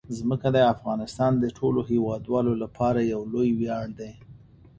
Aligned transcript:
ځمکه 0.17 0.47
د 0.55 0.57
افغانستان 0.73 1.31
د 1.39 1.45
ټولو 1.57 1.79
هیوادوالو 1.91 2.53
لپاره 2.63 2.99
یو 3.13 3.21
لوی 3.33 3.49
ویاړ 3.59 3.87
دی. 3.99 4.11